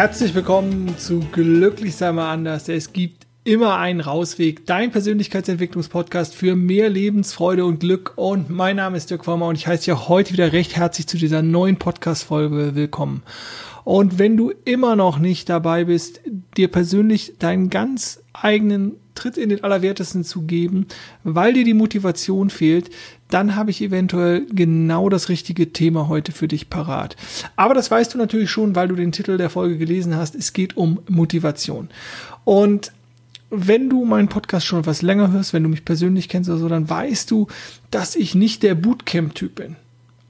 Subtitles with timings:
[0.00, 2.70] Herzlich willkommen zu Glücklich sei mal anders.
[2.70, 4.64] Es gibt immer einen Rausweg.
[4.64, 8.14] Dein Persönlichkeitsentwicklungspodcast für mehr Lebensfreude und Glück.
[8.16, 11.18] Und mein Name ist Dirk Vollmer und ich heiße dich heute wieder recht herzlich zu
[11.18, 13.22] dieser neuen Podcast-Folge willkommen.
[13.84, 16.22] Und wenn du immer noch nicht dabei bist,
[16.56, 20.86] dir persönlich deinen ganz eigenen Tritt in den Allerwertesten zu geben,
[21.24, 22.88] weil dir die Motivation fehlt,
[23.30, 27.16] dann habe ich eventuell genau das richtige Thema heute für dich parat.
[27.56, 30.34] Aber das weißt du natürlich schon, weil du den Titel der Folge gelesen hast.
[30.34, 31.88] Es geht um Motivation.
[32.44, 32.92] Und
[33.50, 36.68] wenn du meinen Podcast schon etwas länger hörst, wenn du mich persönlich kennst oder so,
[36.68, 37.48] dann weißt du,
[37.90, 39.76] dass ich nicht der Bootcamp-Typ bin.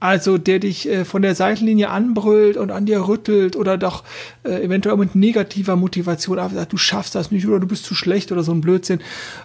[0.01, 4.03] Also der dich äh, von der Seitenlinie anbrüllt und an dir rüttelt oder doch
[4.43, 8.31] äh, eventuell mit negativer Motivation sagt, du schaffst das nicht oder du bist zu schlecht
[8.31, 8.99] oder so ein Blödsinn.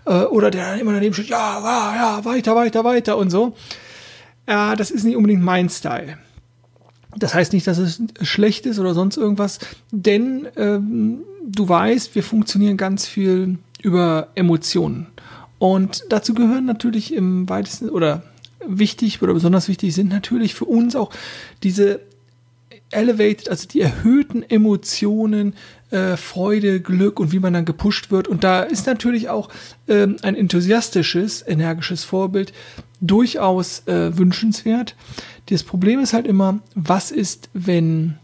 [0.07, 3.55] Äh, oder der dann immer daneben steht, ja, ja, ja, weiter, weiter, weiter und so.
[4.49, 6.17] Ja, das ist nicht unbedingt mein Style.
[7.15, 9.59] Das heißt nicht, dass es schlecht ist oder sonst irgendwas,
[9.91, 15.09] denn ähm, du weißt, wir funktionieren ganz viel über Emotionen.
[15.59, 18.23] Und dazu gehören natürlich im weitesten oder
[18.65, 21.11] wichtig oder besonders wichtig sind natürlich für uns auch
[21.63, 22.01] diese
[22.91, 25.55] elevated, also die erhöhten Emotionen,
[25.91, 28.29] äh, Freude, Glück und wie man dann gepusht wird.
[28.29, 29.49] Und da ist natürlich auch
[29.89, 32.53] ähm, ein enthusiastisches, energisches Vorbild
[33.01, 34.95] durchaus äh, wünschenswert.
[35.47, 38.17] Das Problem ist halt immer, was ist, wenn,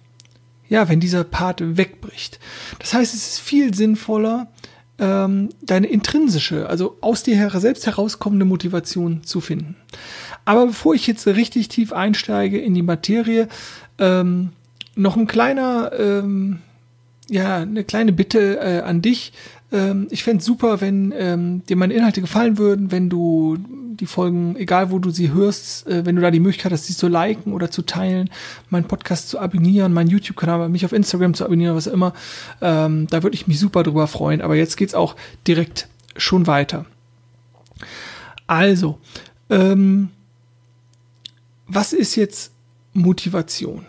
[0.69, 2.41] ja, wenn dieser Part wegbricht.
[2.79, 4.49] Das heißt, es ist viel sinnvoller,
[4.98, 9.77] ähm, deine intrinsische, also aus dir selbst herauskommende Motivation zu finden.
[10.45, 13.48] Aber bevor ich jetzt richtig tief einsteige in die Materie,
[13.98, 14.51] ähm,
[14.95, 16.59] noch ein kleiner, ähm,
[17.29, 19.33] ja, eine kleine Bitte äh, an dich.
[19.73, 23.56] Ähm, ich fände super, wenn ähm, dir meine Inhalte gefallen würden, wenn du
[23.97, 26.97] die Folgen, egal wo du sie hörst, äh, wenn du da die Möglichkeit hast, sie
[26.97, 28.31] zu liken oder zu teilen,
[28.69, 32.13] meinen Podcast zu abonnieren, meinen YouTube-Kanal, mich auf Instagram zu abonnieren, was immer.
[32.61, 34.42] Ähm, da würde ich mich super drüber freuen.
[34.42, 35.17] Aber jetzt geht's auch
[35.47, 36.85] direkt schon weiter.
[38.47, 38.98] Also,
[39.48, 40.11] ähm,
[41.67, 42.52] was ist jetzt
[42.92, 43.86] Motivation?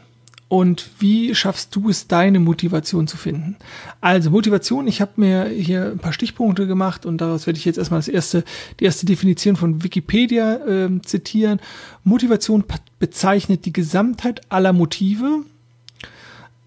[0.54, 3.56] Und wie schaffst du es, deine Motivation zu finden?
[4.02, 7.80] Also Motivation, ich habe mir hier ein paar Stichpunkte gemacht und daraus werde ich jetzt
[7.80, 8.44] erstmal das erste,
[8.80, 11.60] die erste Definition von Wikipedia äh, zitieren.
[12.04, 12.64] Motivation
[13.00, 15.40] bezeichnet die Gesamtheit aller Motive.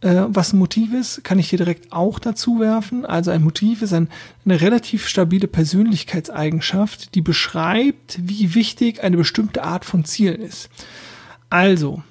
[0.01, 3.07] Äh, was ein Motiv ist, kann ich hier direkt auch dazu werfen.
[3.07, 4.09] Also ein Motiv ist ein,
[4.45, 10.71] eine relativ stabile Persönlichkeitseigenschaft, die beschreibt, wie wichtig eine bestimmte Art von Zielen ist.
[11.51, 12.03] Also,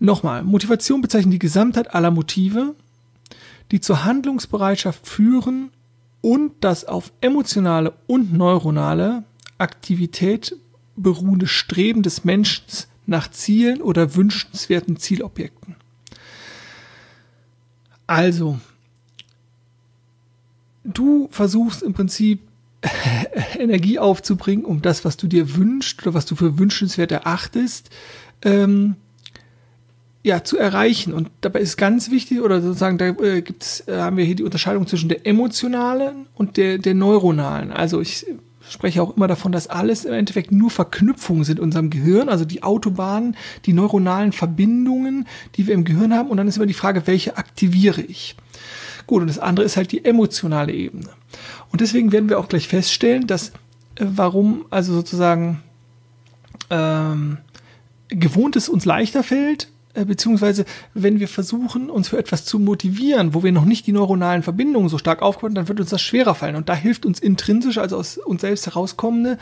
[0.00, 2.74] nochmal, Motivation bezeichnet die Gesamtheit aller Motive,
[3.70, 5.70] die zur Handlungsbereitschaft führen
[6.20, 9.24] und das auf emotionale und neuronale
[9.58, 10.56] Aktivität
[10.96, 12.64] beruhende Streben des Menschen
[13.06, 15.76] nach Zielen oder wünschenswerten Zielobjekten.
[18.06, 18.58] Also,
[20.84, 22.40] du versuchst im Prinzip
[23.58, 27.90] Energie aufzubringen, um das, was du dir wünschst oder was du für wünschenswert erachtest,
[28.42, 28.96] ähm,
[30.22, 31.12] ja, zu erreichen.
[31.12, 34.42] Und dabei ist ganz wichtig, oder sozusagen, da äh, gibt's, äh, haben wir hier die
[34.42, 37.72] Unterscheidung zwischen der emotionalen und der, der neuronalen.
[37.72, 38.26] Also ich
[38.68, 42.44] spreche auch immer davon, dass alles im Endeffekt nur Verknüpfungen sind in unserem Gehirn, also
[42.44, 45.26] die Autobahnen, die neuronalen Verbindungen,
[45.56, 46.28] die wir im Gehirn haben.
[46.28, 48.36] Und dann ist immer die Frage, welche aktiviere ich?
[49.06, 51.08] Gut, und das andere ist halt die emotionale Ebene.
[51.72, 53.48] Und deswegen werden wir auch gleich feststellen, dass
[53.96, 55.62] äh, warum also sozusagen
[56.68, 57.38] ähm,
[58.08, 60.64] gewohntes uns leichter fällt, beziehungsweise
[60.94, 64.88] wenn wir versuchen, uns für etwas zu motivieren, wo wir noch nicht die neuronalen Verbindungen
[64.88, 66.56] so stark aufbauen, dann wird uns das schwerer fallen.
[66.56, 69.38] Und da hilft uns intrinsisch, also aus uns selbst herauskommende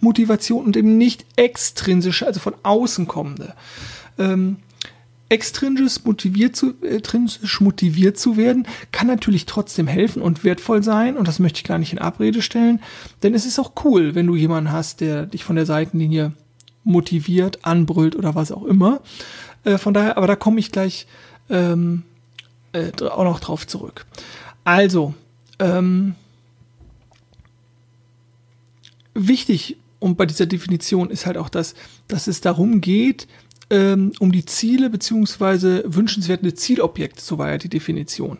[0.00, 3.54] Motivation und eben nicht extrinsische, also von außen kommende.
[4.18, 4.56] Ähm,
[5.28, 11.16] extrinsisch motiviert zu, intrinsisch motiviert zu werden, kann natürlich trotzdem helfen und wertvoll sein.
[11.16, 12.80] Und das möchte ich gar nicht in Abrede stellen.
[13.22, 16.32] Denn es ist auch cool, wenn du jemanden hast, der dich von der Seitenlinie
[16.84, 19.00] motiviert, anbrüllt oder was auch immer.
[19.64, 21.06] Äh, von daher, aber da komme ich gleich
[21.48, 22.02] ähm,
[22.72, 24.06] äh, auch noch drauf zurück.
[24.64, 25.14] Also,
[25.58, 26.14] ähm,
[29.14, 31.74] wichtig und bei dieser Definition ist halt auch das,
[32.08, 33.26] dass es darum geht,
[33.70, 38.38] ähm, um die Ziele beziehungsweise wünschenswerte Zielobjekte, so war ja die Definition.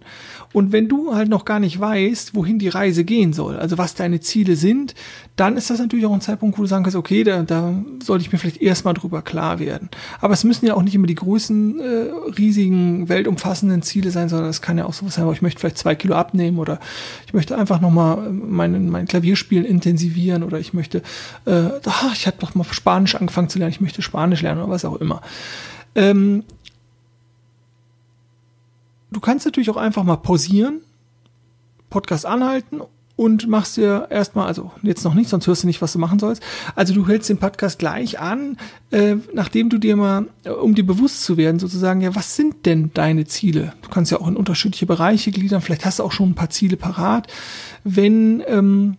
[0.52, 3.94] Und wenn du halt noch gar nicht weißt, wohin die Reise gehen soll, also was
[3.94, 4.94] deine Ziele sind,
[5.40, 7.72] dann ist das natürlich auch ein Zeitpunkt, wo du sagen kannst, okay, da, da
[8.04, 9.88] sollte ich mir vielleicht erstmal drüber klar werden.
[10.20, 14.50] Aber es müssen ja auch nicht immer die großen, äh, riesigen, weltumfassenden Ziele sein, sondern
[14.50, 16.78] es kann ja auch sowas sein, ich möchte vielleicht zwei Kilo abnehmen oder
[17.26, 20.98] ich möchte einfach nochmal mein, mein Klavierspielen intensivieren oder ich möchte,
[21.46, 24.70] äh, ach, ich habe doch mal Spanisch angefangen zu lernen, ich möchte Spanisch lernen oder
[24.70, 25.22] was auch immer.
[25.94, 26.44] Ähm,
[29.10, 30.82] du kannst natürlich auch einfach mal pausieren,
[31.88, 32.82] Podcast anhalten
[33.20, 36.18] und machst dir erstmal, also jetzt noch nicht, sonst hörst du nicht, was du machen
[36.18, 36.42] sollst.
[36.74, 38.56] Also du hältst den Podcast gleich an,
[38.92, 42.64] äh, nachdem du dir mal, äh, um dir bewusst zu werden, sozusagen, ja, was sind
[42.64, 43.74] denn deine Ziele?
[43.82, 46.48] Du kannst ja auch in unterschiedliche Bereiche gliedern, vielleicht hast du auch schon ein paar
[46.48, 47.26] Ziele parat.
[47.84, 48.96] Wenn ähm,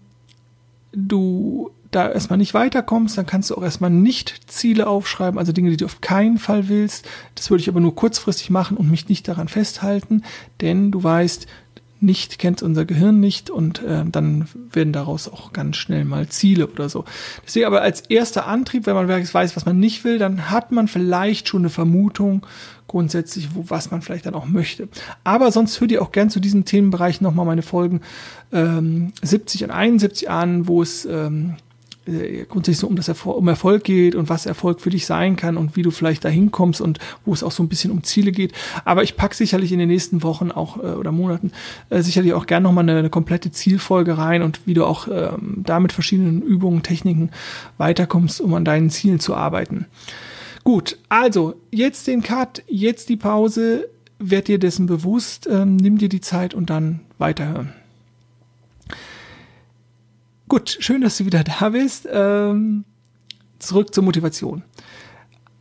[0.91, 5.71] du da erstmal nicht weiterkommst, dann kannst du auch erstmal nicht Ziele aufschreiben, also Dinge,
[5.71, 7.07] die du auf keinen Fall willst.
[7.33, 10.21] Das würde ich aber nur kurzfristig machen und mich nicht daran festhalten,
[10.61, 11.47] denn du weißt,
[12.01, 16.67] nicht kennt unser Gehirn nicht und äh, dann werden daraus auch ganz schnell mal Ziele
[16.67, 17.05] oder so.
[17.45, 20.87] Deswegen aber als erster Antrieb, wenn man weiß, was man nicht will, dann hat man
[20.87, 22.45] vielleicht schon eine Vermutung
[22.87, 24.89] grundsätzlich, wo, was man vielleicht dann auch möchte.
[25.23, 28.01] Aber sonst hört ihr auch gern zu diesem Themenbereich nochmal meine Folgen
[28.51, 31.55] ähm, 70 und 71 an, wo es ähm,
[32.07, 35.35] äh, grundsätzlich so um das Erfolg, um Erfolg geht und was Erfolg für dich sein
[35.35, 38.03] kann und wie du vielleicht dahin kommst und wo es auch so ein bisschen um
[38.03, 38.53] Ziele geht.
[38.85, 41.51] Aber ich packe sicherlich in den nächsten Wochen auch äh, oder Monaten
[41.89, 45.61] äh, sicherlich auch gern nochmal eine, eine komplette Zielfolge rein und wie du auch ähm,
[45.65, 47.31] da mit verschiedenen Übungen, Techniken
[47.77, 49.85] weiterkommst, um an deinen Zielen zu arbeiten.
[50.63, 53.89] Gut, also jetzt den Cut, jetzt die Pause,
[54.19, 57.73] werd dir dessen bewusst, ähm, nimm dir die Zeit und dann weiterhören.
[60.51, 62.09] Gut, schön, dass du wieder da bist.
[62.11, 62.83] Ähm,
[63.59, 64.63] zurück zur Motivation.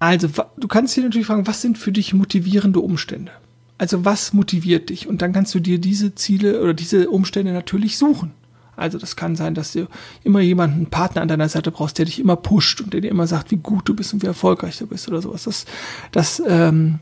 [0.00, 0.26] Also,
[0.56, 3.31] du kannst dir natürlich fragen, was sind für dich motivierende Umstände?
[3.78, 5.06] Also, was motiviert dich?
[5.06, 8.32] Und dann kannst du dir diese Ziele oder diese Umstände natürlich suchen.
[8.75, 9.87] Also, das kann sein, dass du
[10.25, 13.12] immer jemanden, einen Partner an deiner Seite brauchst, der dich immer pusht und der dir
[13.12, 15.44] immer sagt, wie gut du bist und wie erfolgreich du bist oder sowas.
[15.44, 15.66] Das,
[16.10, 16.98] das, ähm,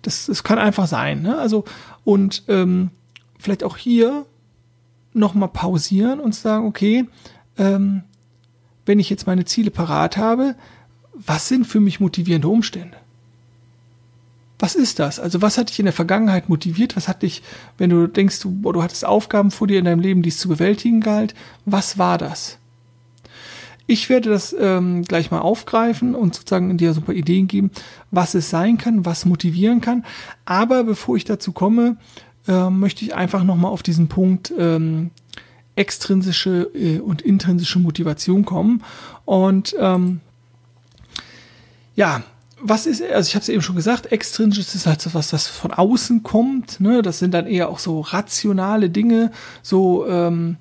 [0.00, 1.20] das, das kann einfach sein.
[1.20, 1.36] Ne?
[1.36, 1.66] Also,
[2.04, 2.88] und ähm,
[3.38, 4.24] vielleicht auch hier
[5.14, 7.06] nochmal pausieren und sagen, okay,
[7.58, 8.02] ähm,
[8.86, 10.54] wenn ich jetzt meine Ziele parat habe,
[11.14, 12.96] was sind für mich motivierende Umstände?
[14.58, 15.18] Was ist das?
[15.18, 16.96] Also was hat dich in der Vergangenheit motiviert?
[16.96, 17.42] Was hat dich,
[17.78, 20.48] wenn du denkst, du, du hattest Aufgaben vor dir in deinem Leben, die es zu
[20.48, 21.34] bewältigen galt?
[21.64, 22.58] Was war das?
[23.88, 27.72] Ich werde das ähm, gleich mal aufgreifen und sozusagen dir so ein paar Ideen geben,
[28.12, 30.04] was es sein kann, was motivieren kann.
[30.44, 31.96] Aber bevor ich dazu komme,
[32.48, 35.10] äh, möchte ich einfach nochmal auf diesen Punkt ähm,
[35.76, 38.82] extrinsische äh, und intrinsische Motivation kommen.
[39.24, 40.20] Und ähm,
[41.94, 42.22] ja,
[42.60, 45.48] was ist, also ich habe es eben schon gesagt, extrinsisch ist halt so was, das
[45.48, 46.80] von außen kommt.
[46.80, 47.02] Ne?
[47.02, 50.56] Das sind dann eher auch so rationale Dinge, so ähm,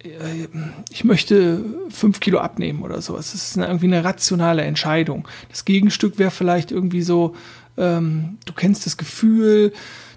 [0.00, 0.48] äh,
[0.90, 3.32] ich möchte fünf Kilo abnehmen oder sowas.
[3.32, 5.26] Das ist irgendwie eine rationale Entscheidung.
[5.48, 7.34] Das Gegenstück wäre vielleicht irgendwie so,
[7.76, 9.72] ähm, du kennst das Gefühl,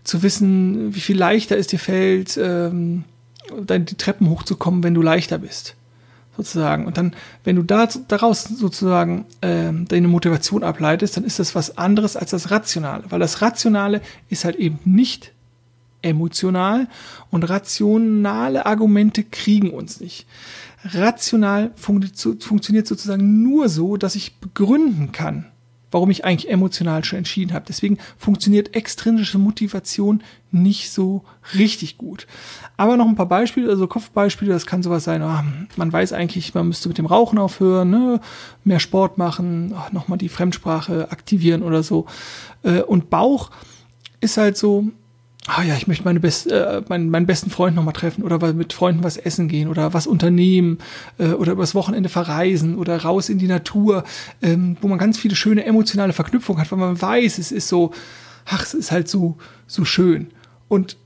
[0.08, 3.04] zu wissen, wie viel leichter es dir fällt, ähm,
[3.62, 5.76] dann die Treppen hochzukommen, wenn du leichter bist.
[6.38, 6.86] Sozusagen.
[6.86, 7.14] Und dann,
[7.44, 12.32] wenn du da, daraus sozusagen ähm, deine Motivation ableitest, dann ist das was anderes als
[12.32, 13.04] das Rationale.
[13.10, 15.34] Weil das Rationale ist halt eben nicht
[16.04, 16.88] emotional
[17.30, 20.26] und rationale Argumente kriegen uns nicht.
[20.86, 22.08] Rational fun
[22.40, 25.48] funktioniert sozusagen nur so, dass ich begründen kann,
[25.92, 27.66] warum ich eigentlich emotional schon entschieden habe.
[27.68, 31.24] Deswegen funktioniert extrinsische Motivation nicht so
[31.56, 32.28] richtig gut.
[32.78, 36.54] Aber noch ein paar Beispiele, also Kopfbeispiele, das kann sowas sein, oh, man weiß eigentlich,
[36.54, 38.20] man müsste mit dem Rauchen aufhören, ne?
[38.64, 42.06] mehr Sport machen, oh, nochmal die Fremdsprache aktivieren oder so.
[42.64, 43.52] Äh, und Bauch
[44.20, 44.88] ist halt so,
[45.48, 48.74] ah ja, ich möchte meine best, äh, meinen, meinen besten Freund nochmal treffen oder mit
[48.74, 50.80] Freunden was essen gehen oder was unternehmen
[51.18, 54.04] äh, oder übers Wochenende verreisen oder raus in die Natur,
[54.42, 57.92] ähm, wo man ganz viele schöne emotionale Verknüpfungen hat, weil man weiß, es ist so,
[58.46, 59.38] ach, es ist halt so,
[59.68, 60.28] so schön.
[60.68, 60.98] Und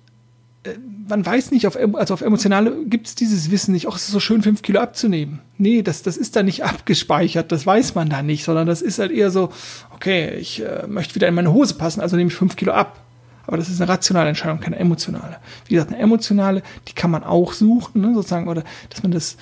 [0.64, 0.72] äh,
[1.08, 4.12] man weiß nicht, auf, also auf emotionale gibt es dieses Wissen nicht, ach, es ist
[4.12, 5.40] so schön, fünf Kilo abzunehmen.
[5.60, 8.98] Nee, das, das ist da nicht abgespeichert, das weiß man da nicht, sondern das ist
[8.98, 9.52] halt eher so,
[9.94, 13.01] okay, ich äh, möchte wieder in meine Hose passen, also nehme ich fünf Kilo ab
[13.48, 15.38] aber das ist eine rationale Entscheidung, keine emotionale.
[15.66, 19.38] Wie gesagt, eine emotionale, die kann man auch suchen, ne, sozusagen, oder dass man das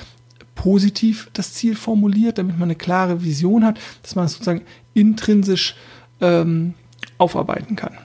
[0.55, 4.61] positiv das Ziel formuliert, damit man eine klare Vision hat, dass man es sozusagen
[4.93, 5.75] intrinsisch
[6.21, 6.73] ähm,
[7.17, 7.97] aufarbeiten kann.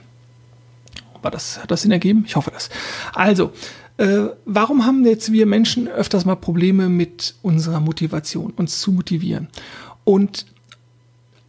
[1.21, 2.23] War das, hat das Sinn ergeben?
[2.25, 2.69] Ich hoffe das.
[3.13, 3.51] Also,
[3.97, 9.47] äh, warum haben jetzt wir Menschen öfters mal Probleme mit unserer Motivation, uns zu motivieren?
[10.03, 10.45] Und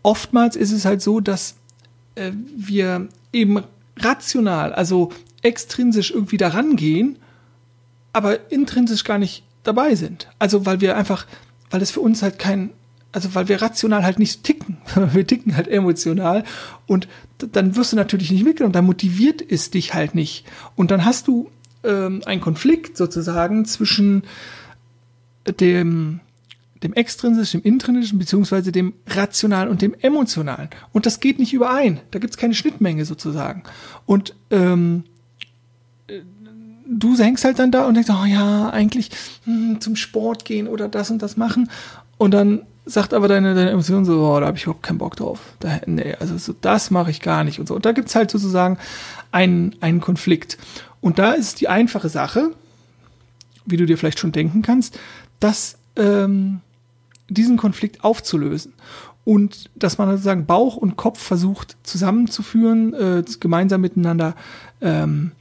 [0.02, 1.56] oftmals ist es halt so, dass
[2.14, 3.62] äh, wir eben
[3.98, 5.12] rational, also
[5.42, 7.18] extrinsisch irgendwie daran gehen,
[8.12, 10.28] aber intrinsisch gar nicht dabei sind.
[10.38, 11.26] Also weil wir einfach,
[11.70, 12.70] weil es für uns halt kein,
[13.12, 14.78] also weil wir rational halt nicht ticken,
[15.12, 16.44] wir ticken halt emotional
[16.86, 20.44] und dann wirst du natürlich nicht mitgenommen, dann motiviert es dich halt nicht.
[20.74, 21.50] Und dann hast du
[21.84, 24.24] ähm, einen Konflikt sozusagen zwischen
[25.60, 26.20] dem
[26.86, 30.68] dem extrinsischen, dem intrinsischen, beziehungsweise dem rationalen und dem emotionalen.
[30.92, 32.00] Und das geht nicht überein.
[32.12, 33.64] Da gibt es keine Schnittmenge sozusagen.
[34.06, 35.04] Und ähm,
[36.86, 39.10] du hängst halt dann da und denkst, oh ja, eigentlich
[39.44, 41.70] hm, zum Sport gehen oder das und das machen.
[42.18, 45.16] Und dann sagt aber deine, deine Emotion so, oh, da habe ich überhaupt keinen Bock
[45.16, 45.40] drauf.
[45.58, 47.74] Da, nee, also so, das mache ich gar nicht und so.
[47.74, 48.78] Und da gibt's halt sozusagen
[49.32, 50.56] einen, einen Konflikt.
[51.00, 52.52] Und da ist die einfache Sache,
[53.64, 54.98] wie du dir vielleicht schon denken kannst,
[55.40, 56.60] dass ähm,
[57.28, 58.73] diesen Konflikt aufzulösen
[59.25, 64.35] und dass man sozusagen Bauch und Kopf versucht zusammenzuführen, äh, gemeinsam miteinander
[64.80, 65.33] ähm,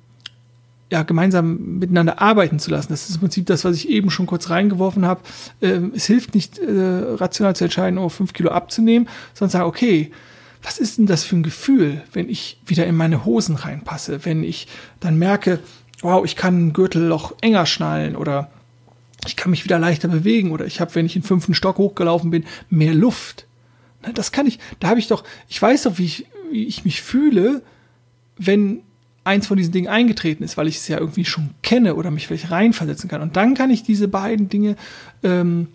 [0.91, 2.89] ja, gemeinsam miteinander arbeiten zu lassen.
[2.89, 5.21] Das ist im Prinzip das, was ich eben schon kurz reingeworfen habe.
[5.61, 6.71] Ähm, es hilft nicht, äh,
[7.15, 10.11] rational zu entscheiden, oh, fünf Kilo abzunehmen, sondern sagen, okay,
[10.61, 14.43] was ist denn das für ein Gefühl, wenn ich wieder in meine Hosen reinpasse, wenn
[14.43, 14.67] ich
[14.99, 15.59] dann merke,
[16.01, 18.49] wow, ich kann ein Gürtelloch enger schnallen oder
[19.25, 22.31] ich kann mich wieder leichter bewegen oder ich habe, wenn ich in fünften Stock hochgelaufen
[22.31, 23.47] bin, mehr Luft.
[24.13, 27.01] Das kann ich, da habe ich doch, ich weiß doch, wie ich, wie ich mich
[27.01, 27.63] fühle,
[28.37, 28.81] wenn
[29.23, 32.27] eins von diesen Dingen eingetreten ist, weil ich es ja irgendwie schon kenne oder mich
[32.27, 33.21] vielleicht reinversetzen kann.
[33.21, 34.75] Und dann kann ich diese beiden Dinge
[35.23, 35.67] ähm,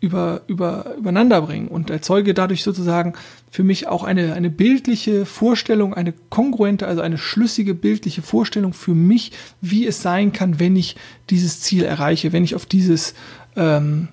[0.00, 3.14] über, über, übereinander bringen und erzeuge dadurch sozusagen
[3.50, 8.94] für mich auch eine, eine bildliche Vorstellung, eine kongruente, also eine schlüssige bildliche Vorstellung für
[8.94, 10.96] mich, wie es sein kann, wenn ich
[11.30, 13.14] dieses Ziel erreiche, wenn ich auf dieses,
[13.56, 14.08] ähm,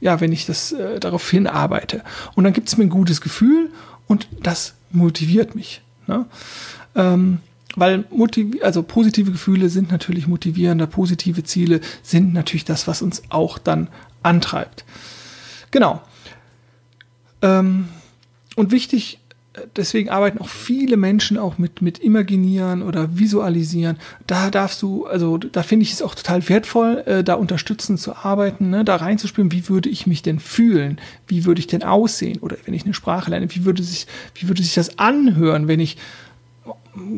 [0.00, 2.04] ja, wenn ich das äh, darauf hinarbeite.
[2.34, 3.70] Und dann gibt es mir ein gutes Gefühl
[4.06, 5.80] und das motiviert mich.
[6.06, 6.26] Ne?
[6.94, 7.38] Ähm,
[7.76, 13.22] weil motiv also positive Gefühle sind natürlich motivierender, positive Ziele sind natürlich das, was uns
[13.30, 13.88] auch dann
[14.22, 14.84] antreibt.
[15.70, 16.02] Genau.
[17.42, 17.88] Ähm,
[18.56, 19.20] und wichtig,
[19.76, 23.98] deswegen arbeiten auch viele Menschen auch mit, mit Imaginieren oder Visualisieren.
[24.26, 28.16] Da darfst du, also da finde ich es auch total wertvoll, äh, da unterstützend zu
[28.16, 28.84] arbeiten, ne?
[28.84, 31.00] da reinzuspüren, wie würde ich mich denn fühlen?
[31.26, 32.38] Wie würde ich denn aussehen?
[32.40, 35.80] Oder wenn ich eine Sprache lerne, wie würde sich, wie würde sich das anhören, wenn
[35.80, 35.96] ich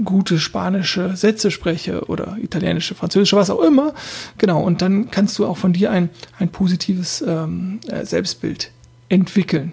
[0.05, 3.95] gute spanische Sätze spreche oder italienische, französische, was auch immer.
[4.37, 8.73] Genau, und dann kannst du auch von dir ein, ein positives ähm, äh, Selbstbild
[9.09, 9.73] entwickeln.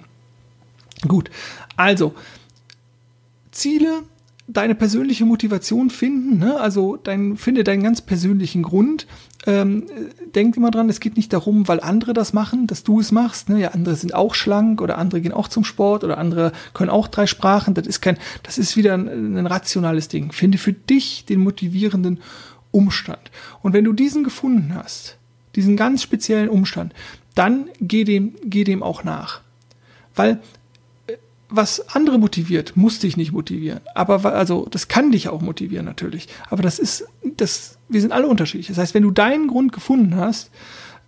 [1.07, 1.29] Gut,
[1.75, 2.13] also
[3.51, 4.03] Ziele
[4.47, 6.59] deine persönliche Motivation finden, ne?
[6.59, 9.07] also dein, finde deinen ganz persönlichen Grund.
[9.47, 9.85] Ähm,
[10.33, 13.49] denk immer dran, es geht nicht darum, weil andere das machen, dass du es machst.
[13.49, 13.59] Ne?
[13.59, 17.07] Ja, andere sind auch schlank oder andere gehen auch zum Sport oder andere können auch
[17.07, 17.73] drei Sprachen.
[17.73, 20.31] Das ist kein, das ist wieder ein, ein rationales Ding.
[20.31, 22.19] Finde für dich den motivierenden
[22.71, 23.31] Umstand.
[23.61, 25.17] Und wenn du diesen gefunden hast,
[25.55, 26.93] diesen ganz speziellen Umstand,
[27.33, 29.41] dann geh dem, geh dem auch nach.
[30.15, 30.39] Weil
[31.55, 33.81] was andere motiviert, muss dich nicht motivieren.
[33.93, 36.27] Aber also das kann dich auch motivieren natürlich.
[36.49, 37.05] Aber das ist
[37.37, 37.77] das.
[37.87, 38.67] Wir sind alle unterschiedlich.
[38.67, 40.51] Das heißt, wenn du deinen Grund gefunden hast,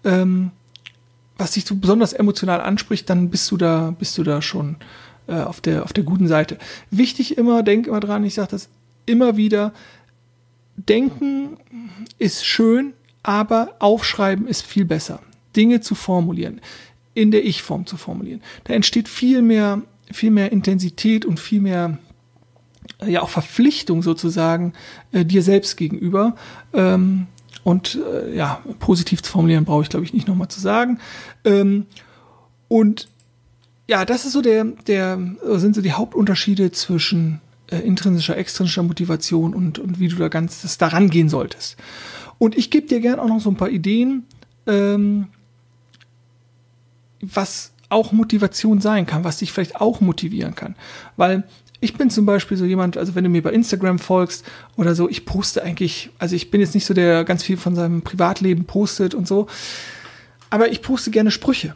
[0.03, 0.51] ähm,
[1.37, 4.77] was dich so besonders emotional anspricht, dann bist du da, bist du da schon
[5.27, 6.57] äh, auf der auf der guten Seite.
[6.91, 8.23] Wichtig immer, denk immer dran.
[8.23, 8.69] Ich sage das
[9.05, 9.73] immer wieder.
[10.75, 11.57] Denken
[12.19, 15.19] ist schön, aber aufschreiben ist viel besser.
[15.55, 16.61] Dinge zu formulieren,
[17.13, 18.41] in der Ich-Form zu formulieren.
[18.65, 21.97] Da entsteht viel mehr viel mehr Intensität und viel mehr
[22.99, 24.73] äh, ja auch Verpflichtung sozusagen
[25.11, 26.35] äh, dir selbst gegenüber.
[26.73, 27.27] Ähm,
[27.63, 30.99] und äh, ja, positiv zu formulieren brauche ich, glaube ich, nicht nochmal zu sagen.
[31.43, 31.85] Ähm,
[32.67, 33.09] und
[33.87, 35.19] ja, das ist so der, der,
[35.55, 40.61] sind so die Hauptunterschiede zwischen äh, intrinsischer, extrinsischer Motivation und, und wie du da ganz
[40.61, 41.77] das daran gehen solltest.
[42.37, 44.23] Und ich gebe dir gerne auch noch so ein paar Ideen,
[44.65, 45.27] ähm,
[47.21, 50.75] was auch Motivation sein kann, was dich vielleicht auch motivieren kann.
[51.15, 51.43] Weil
[51.79, 55.09] ich bin zum Beispiel so jemand, also wenn du mir bei Instagram folgst oder so,
[55.09, 58.65] ich poste eigentlich, also ich bin jetzt nicht so der ganz viel von seinem Privatleben
[58.65, 59.47] postet und so,
[60.49, 61.75] aber ich poste gerne Sprüche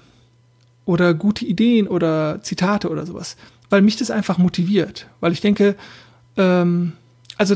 [0.86, 3.38] oder gute Ideen oder Zitate oder sowas,
[3.70, 5.76] weil mich das einfach motiviert, weil ich denke,
[6.36, 6.94] ähm,
[7.38, 7.56] also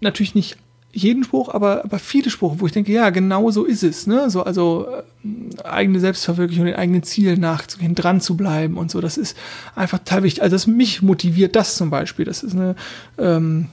[0.00, 0.56] natürlich nicht
[0.92, 4.28] jeden Spruch, aber, aber viele Sprüche, wo ich denke, ja, genau so ist es, ne?
[4.28, 4.86] So, also
[5.24, 9.36] äh, eigene Selbstverwirklichung, den eigenen Zielen nachzugehen, dran zu bleiben und so, das ist
[9.76, 10.42] einfach total wichtig.
[10.42, 12.24] Also das mich motiviert, das zum Beispiel.
[12.24, 12.74] Das ist eine,
[13.18, 13.68] ähm,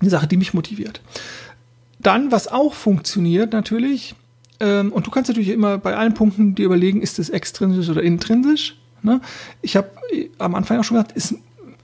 [0.00, 1.00] eine Sache, die mich motiviert.
[2.00, 4.14] Dann, was auch funktioniert natürlich,
[4.58, 8.02] ähm, und du kannst natürlich immer bei allen Punkten dir überlegen, ist es extrinsisch oder
[8.02, 8.76] intrinsisch.
[9.02, 9.20] Ne?
[9.62, 9.90] Ich habe
[10.38, 11.34] am Anfang auch schon gesagt, ist,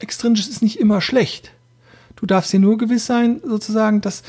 [0.00, 1.52] extrinsisch ist nicht immer schlecht.
[2.16, 4.22] Du darfst dir nur gewiss sein, sozusagen, dass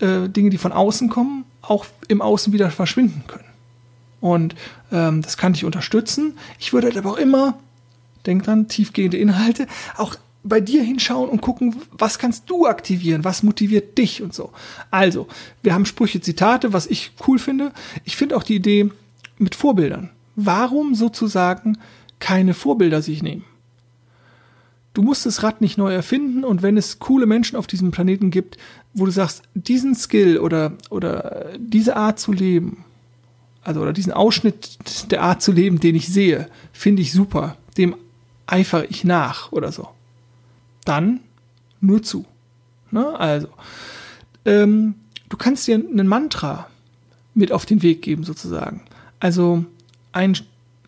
[0.00, 3.44] äh, Dinge, die von außen kommen, auch im Außen wieder verschwinden können.
[4.20, 4.54] Und
[4.90, 6.38] ähm, das kann dich unterstützen.
[6.58, 7.58] Ich würde halt aber auch immer,
[8.26, 13.42] denk dran, tiefgehende Inhalte, auch bei dir hinschauen und gucken, was kannst du aktivieren, was
[13.42, 14.52] motiviert dich und so.
[14.90, 15.26] Also,
[15.62, 17.72] wir haben Sprüche, Zitate, was ich cool finde.
[18.04, 18.90] Ich finde auch die Idee
[19.38, 20.10] mit Vorbildern.
[20.36, 21.78] Warum sozusagen
[22.18, 23.44] keine Vorbilder sich nehmen?
[24.94, 28.30] Du musst das Rad nicht neu erfinden und wenn es coole Menschen auf diesem Planeten
[28.30, 28.56] gibt,
[28.94, 32.84] wo du sagst, diesen Skill oder, oder diese Art zu leben,
[33.62, 37.96] also oder diesen Ausschnitt der Art zu leben, den ich sehe, finde ich super, dem
[38.46, 39.88] eifere ich nach oder so,
[40.84, 41.20] dann
[41.80, 42.24] nur zu.
[42.92, 43.18] Ne?
[43.18, 43.48] Also,
[44.44, 44.94] ähm,
[45.28, 46.68] du kannst dir einen Mantra
[47.34, 48.82] mit auf den Weg geben, sozusagen.
[49.18, 49.64] Also
[50.12, 50.36] einen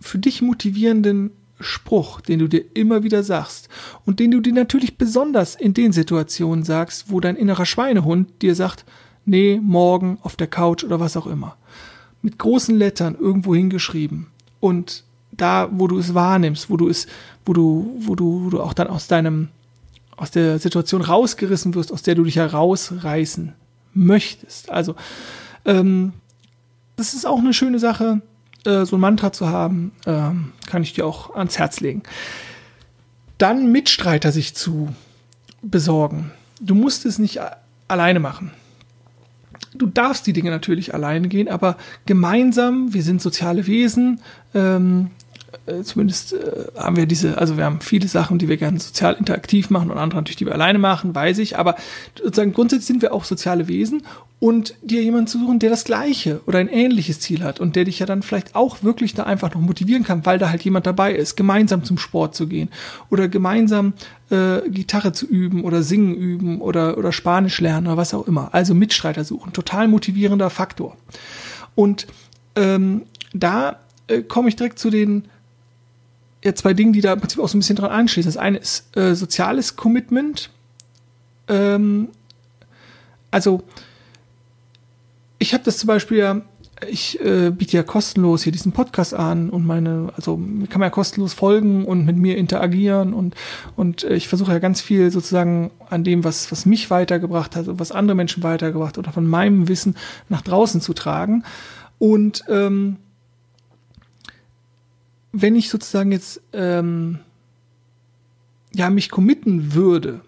[0.01, 3.69] für dich motivierenden Spruch, den du dir immer wieder sagst
[4.05, 8.55] und den du dir natürlich besonders in den Situationen sagst, wo dein innerer Schweinehund dir
[8.55, 8.85] sagt,
[9.25, 11.57] nee, morgen auf der Couch oder was auch immer.
[12.23, 14.27] Mit großen Lettern irgendwo hingeschrieben
[14.61, 17.07] und da, wo du es wahrnimmst, wo du es,
[17.45, 19.49] wo du, wo du, wo du auch dann aus deinem,
[20.17, 23.53] aus der Situation rausgerissen wirst, aus der du dich herausreißen
[23.93, 24.71] möchtest.
[24.71, 24.95] Also,
[25.65, 26.13] ähm,
[26.97, 28.23] das ist auch eine schöne Sache,
[28.67, 30.31] äh, so ein Mantra zu haben, äh,
[30.67, 32.03] kann ich dir auch ans Herz legen.
[33.39, 34.95] Dann Mitstreiter sich zu
[35.63, 36.33] besorgen.
[36.61, 37.41] Du musst es nicht
[37.89, 38.53] alleine machen.
[39.75, 44.21] Du darfst die Dinge natürlich alleine gehen, aber gemeinsam, wir sind soziale Wesen,
[44.55, 45.11] ähm,
[45.67, 49.15] äh, zumindest äh, haben wir diese, also wir haben viele Sachen, die wir gerne sozial
[49.15, 51.77] interaktiv machen und andere natürlich, die wir alleine machen, weiß ich, aber
[52.17, 54.03] sozusagen grundsätzlich sind wir auch soziale Wesen
[54.39, 57.85] und dir jemanden zu suchen, der das gleiche oder ein ähnliches Ziel hat und der
[57.85, 60.87] dich ja dann vielleicht auch wirklich da einfach noch motivieren kann, weil da halt jemand
[60.87, 62.69] dabei ist, gemeinsam zum Sport zu gehen
[63.09, 63.95] oder gemeinsam
[64.31, 68.51] äh, Gitarre zu üben oder singen üben oder, oder Spanisch lernen oder was auch immer.
[68.53, 70.97] Also Mitstreiter suchen, total motivierender Faktor.
[71.75, 72.07] Und
[72.57, 75.29] ähm, da äh, komme ich direkt zu den
[76.47, 78.31] ja, zwei Dingen, die da im Prinzip auch so ein bisschen dran anschließen.
[78.31, 80.51] Das eine ist äh, soziales Commitment.
[81.49, 82.09] Ähm,
[83.31, 83.63] also
[85.39, 86.43] ich habe das zum Beispiel ja,
[86.89, 90.91] ich äh, biete ja kostenlos hier diesen Podcast an und meine, also kann man ja
[90.91, 93.35] kostenlos folgen und mit mir interagieren und,
[93.77, 97.67] und äh, ich versuche ja ganz viel sozusagen an dem, was, was mich weitergebracht hat
[97.67, 99.97] und was andere Menschen weitergebracht oder von meinem Wissen
[100.29, 101.45] nach draußen zu tragen.
[101.99, 102.99] Und ähm,
[105.43, 107.19] wenn ich sozusagen jetzt ähm,
[108.75, 110.21] ja mich committen würde,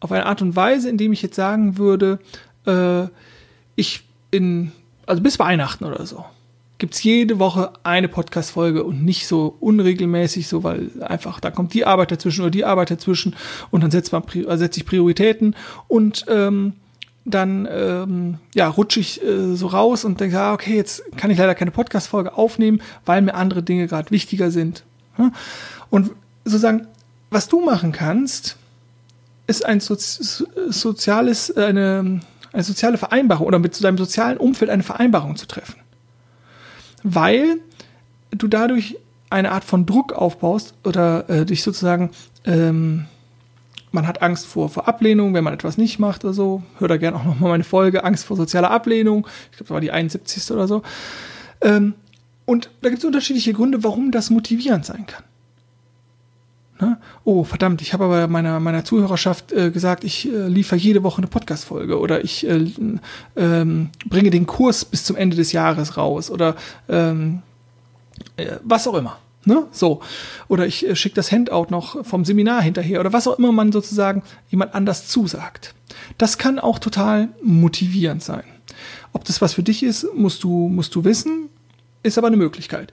[0.00, 2.18] auf eine Art und Weise, indem ich jetzt sagen würde,
[2.66, 3.06] äh,
[3.76, 4.72] ich in,
[5.06, 6.24] also bis Weihnachten oder so,
[6.78, 11.74] gibt es jede Woche eine Podcast-Folge und nicht so unregelmäßig, so weil einfach, da kommt
[11.74, 13.34] die Arbeit dazwischen oder die Arbeit dazwischen
[13.70, 15.56] und dann setzt man äh, setze ich Prioritäten
[15.88, 16.74] und ähm,
[17.24, 21.38] dann ähm, ja, rutsche ich äh, so raus und denke, ah, okay, jetzt kann ich
[21.38, 24.84] leider keine Podcast-Folge aufnehmen, weil mir andere Dinge gerade wichtiger sind.
[25.90, 26.10] Und
[26.44, 26.86] sozusagen,
[27.30, 28.56] was du machen kannst,
[29.46, 32.20] ist ein Sozi soziales, eine,
[32.52, 35.76] eine soziale Vereinbarung oder mit deinem sozialen Umfeld eine Vereinbarung zu treffen.
[37.02, 37.58] Weil
[38.30, 38.96] du dadurch
[39.30, 42.10] eine Art von Druck aufbaust oder äh, dich sozusagen
[42.44, 43.06] ähm,
[43.94, 46.62] man hat Angst vor, vor Ablehnung, wenn man etwas nicht macht oder so.
[46.78, 49.26] Hör da gerne auch nochmal meine Folge, Angst vor sozialer Ablehnung.
[49.50, 50.50] Ich glaube, das war die 71.
[50.50, 50.82] oder so.
[51.60, 51.94] Ähm,
[52.44, 55.22] und da gibt es unterschiedliche Gründe, warum das motivierend sein kann.
[56.80, 56.98] Ne?
[57.22, 61.18] Oh, verdammt, ich habe aber meiner, meiner Zuhörerschaft äh, gesagt, ich äh, liefere jede Woche
[61.18, 62.66] eine Podcast-Folge oder ich äh,
[63.36, 66.56] ähm, bringe den Kurs bis zum Ende des Jahres raus oder
[66.88, 67.42] ähm,
[68.36, 69.18] äh, was auch immer.
[69.46, 69.66] Ne?
[69.70, 70.00] So.
[70.48, 73.72] Oder ich äh, schicke das Handout noch vom Seminar hinterher oder was auch immer man
[73.72, 75.74] sozusagen jemand anders zusagt.
[76.18, 78.44] Das kann auch total motivierend sein.
[79.12, 81.48] Ob das was für dich ist, musst du, musst du wissen,
[82.02, 82.92] ist aber eine Möglichkeit.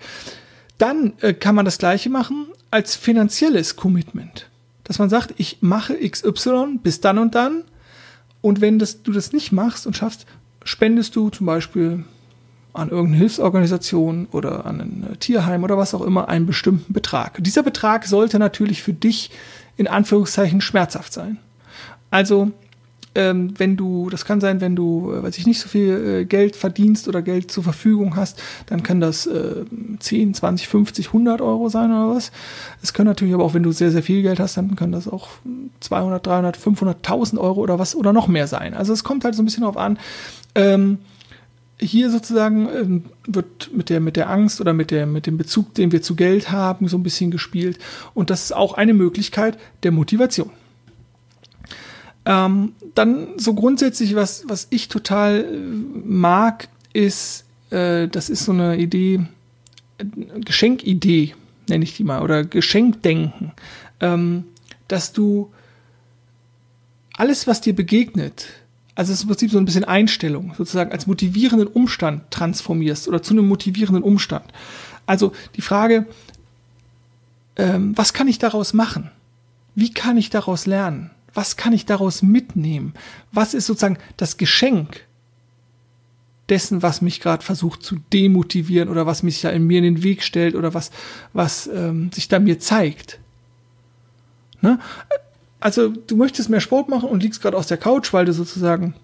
[0.78, 4.50] Dann äh, kann man das gleiche machen als finanzielles Commitment.
[4.84, 7.64] Dass man sagt, ich mache XY bis dann und dann
[8.42, 10.26] und wenn das, du das nicht machst und schaffst,
[10.64, 12.04] spendest du zum Beispiel
[12.74, 17.44] an irgendeine Hilfsorganisation oder an ein Tierheim oder was auch immer einen bestimmten Betrag.
[17.44, 19.32] Dieser Betrag sollte natürlich für dich
[19.78, 21.38] in Anführungszeichen schmerzhaft sein.
[22.12, 22.52] Also
[23.14, 26.26] ähm, wenn du, das kann sein, wenn du, äh, weiß ich nicht, so viel äh,
[26.26, 29.66] Geld verdienst oder Geld zur Verfügung hast, dann kann das äh,
[30.00, 32.32] 10, 20, 50, 100 Euro sein oder was.
[32.82, 35.10] Es können natürlich aber auch, wenn du sehr, sehr viel Geld hast, dann kann das
[35.10, 35.28] auch
[35.82, 38.74] 200, 300, 500.000 Euro oder was oder noch mehr sein.
[38.74, 40.00] Also es kommt halt so ein bisschen darauf an,
[40.56, 41.00] ähm,
[41.82, 45.74] hier sozusagen ähm, wird mit der, mit der Angst oder mit, der, mit dem Bezug,
[45.74, 47.80] den wir zu Geld haben, so ein bisschen gespielt.
[48.14, 50.52] Und das ist auch eine Möglichkeit der Motivation.
[52.26, 55.58] Ähm, dann so grundsätzlich, was, was ich total äh,
[56.06, 59.26] mag, ist, äh, das ist so eine Idee,
[59.98, 60.06] äh,
[60.40, 61.34] Geschenkidee,
[61.68, 63.54] nenne ich die mal, oder Geschenkdenken,
[64.02, 64.44] ähm,
[64.88, 65.52] dass du
[67.16, 68.48] alles, was dir begegnet,
[69.02, 73.24] also es ist im Prinzip so ein bisschen Einstellung, sozusagen als motivierenden Umstand transformierst oder
[73.24, 74.46] zu einem motivierenden Umstand.
[75.08, 76.06] Also die Frage,
[77.56, 79.10] ähm, was kann ich daraus machen?
[79.74, 81.10] Wie kann ich daraus lernen?
[81.34, 82.94] Was kann ich daraus mitnehmen?
[83.32, 85.08] Was ist sozusagen das Geschenk
[86.50, 90.04] dessen, was mich gerade versucht zu demotivieren oder was mich da in mir in den
[90.04, 90.92] Weg stellt oder was,
[91.34, 93.18] was ähm, sich da mir zeigt?
[94.62, 94.78] Ne?
[95.62, 98.96] Also du möchtest mehr Sport machen und liegst gerade aus der Couch, weil du sozusagen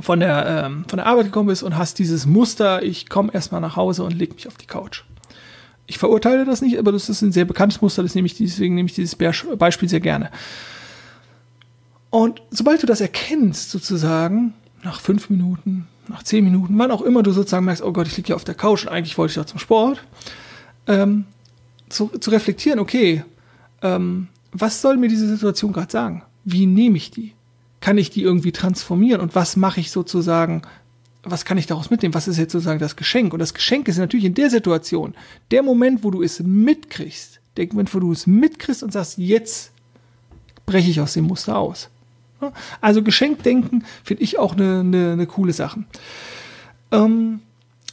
[0.00, 3.60] von der, ähm, von der Arbeit gekommen bist und hast dieses Muster, ich komme erstmal
[3.60, 5.04] nach Hause und leg mich auf die Couch.
[5.86, 9.16] Ich verurteile das nicht, aber das ist ein sehr bekanntes Muster, deswegen nehme ich dieses
[9.16, 10.30] Beispiel sehr gerne.
[12.10, 17.22] Und sobald du das erkennst, sozusagen, nach fünf Minuten, nach zehn Minuten, wann auch immer
[17.22, 19.36] du sozusagen merkst, oh Gott, ich liege hier auf der Couch und eigentlich wollte ich
[19.36, 20.02] ja zum Sport,
[20.86, 21.24] ähm,
[21.88, 23.24] zu, zu reflektieren, okay,
[23.82, 26.22] ähm, was soll mir diese Situation gerade sagen?
[26.44, 27.34] Wie nehme ich die?
[27.80, 29.20] Kann ich die irgendwie transformieren?
[29.20, 30.62] Und was mache ich sozusagen?
[31.22, 32.14] Was kann ich daraus mitnehmen?
[32.14, 33.32] Was ist jetzt sozusagen das Geschenk?
[33.32, 35.14] Und das Geschenk ist natürlich in der Situation,
[35.50, 39.72] der Moment, wo du es mitkriegst, der Moment, wo du es mitkriegst und sagst, jetzt
[40.64, 41.90] breche ich aus dem Muster aus.
[42.80, 45.84] Also Geschenkdenken finde ich auch eine, eine, eine coole Sache.
[46.92, 47.40] Ähm,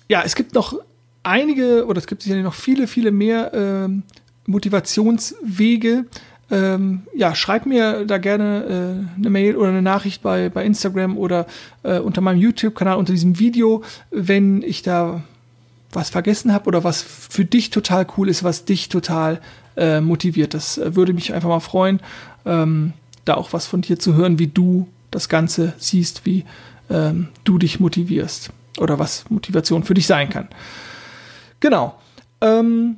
[0.07, 0.79] ja, es gibt noch
[1.23, 4.03] einige, oder es gibt sicherlich noch viele, viele mehr ähm,
[4.45, 6.05] Motivationswege,
[6.51, 11.17] ähm, ja, schreib mir da gerne äh, eine Mail oder eine Nachricht bei, bei Instagram
[11.17, 11.47] oder
[11.83, 15.23] äh, unter meinem YouTube-Kanal unter diesem Video, wenn ich da
[15.91, 19.41] was vergessen habe oder was für dich total cool ist, was dich total
[19.75, 20.53] äh, motiviert.
[20.53, 21.99] Das äh, würde mich einfach mal freuen,
[22.45, 26.45] ähm, da auch was von dir zu hören, wie du das Ganze siehst, wie
[26.89, 30.49] ähm, du dich motivierst oder was Motivation für dich sein kann.
[31.59, 31.95] Genau.
[32.41, 32.97] Ähm,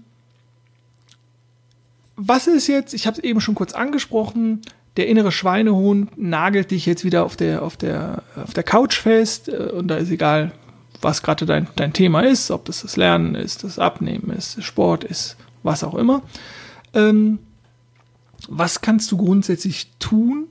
[2.17, 4.61] was ist jetzt, ich habe es eben schon kurz angesprochen,
[4.97, 9.47] der innere Schweinehund nagelt dich jetzt wieder auf der, auf der, auf der Couch fest
[9.47, 10.51] äh, und da ist egal,
[10.99, 15.03] was gerade dein, dein Thema ist, ob das das Lernen ist, das Abnehmen ist, Sport
[15.03, 16.23] ist, was auch immer.
[16.93, 17.37] Ähm,
[18.49, 20.47] was kannst du grundsätzlich tun,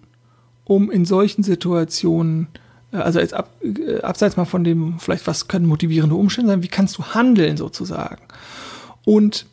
[0.64, 2.46] um in solchen Situationen,
[2.92, 6.62] äh, also jetzt ab, äh, abseits mal von dem, vielleicht was können motivierende Umstände sein,
[6.62, 8.22] wie kannst du handeln sozusagen?
[9.04, 9.46] Und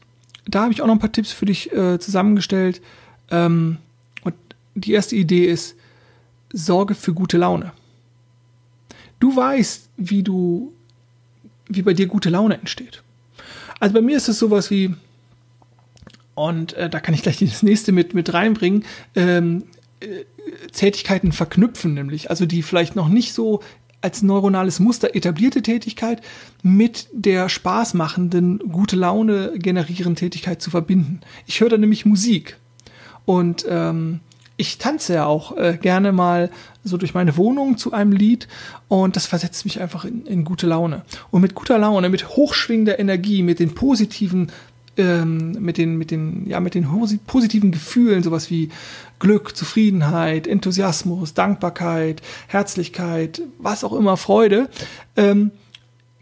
[0.46, 2.82] da habe ich auch noch ein paar Tipps für dich äh, zusammengestellt.
[3.32, 3.78] Ähm,
[4.24, 4.36] und
[4.76, 5.76] die erste Idee ist,
[6.52, 7.72] sorge für gute Laune.
[9.20, 10.74] Du weißt, wie du,
[11.68, 13.04] wie bei dir gute Laune entsteht.
[13.80, 14.94] Also bei mir ist es sowas wie,
[16.36, 19.64] und äh, da kann ich gleich das nächste mit, mit reinbringen, ähm,
[20.00, 20.26] äh,
[20.72, 23.62] Tätigkeiten verknüpfen, nämlich, also die vielleicht noch nicht so
[24.04, 26.22] als neuronales Muster etablierte Tätigkeit
[26.62, 31.22] mit der spaßmachenden, gute Laune generierenden Tätigkeit zu verbinden.
[31.46, 32.58] Ich höre da nämlich Musik
[33.26, 34.20] und ähm,
[34.58, 36.52] ich tanze ja auch äh, gerne mal
[36.84, 38.48] so durch meine Wohnung zu einem Lied
[38.88, 41.04] und das versetzt mich einfach in, in gute Laune.
[41.32, 44.52] Und mit guter Laune, mit hochschwingender Energie, mit den positiven
[44.98, 46.88] ähm, mit den, mit den, ja, mit den
[47.26, 48.70] positiven Gefühlen, sowas wie
[49.20, 54.70] Glück, Zufriedenheit, Enthusiasmus, Dankbarkeit, Herzlichkeit, was auch immer, Freude,
[55.16, 55.52] ähm,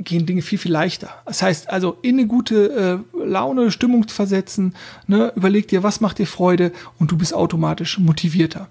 [0.04, 1.10] gehen Dinge viel, viel leichter.
[1.26, 4.76] Das heißt also, in eine gute äh, Laune, Stimmung zu versetzen,
[5.08, 8.68] ne, überleg dir, was macht dir Freude und du bist automatisch motivierter.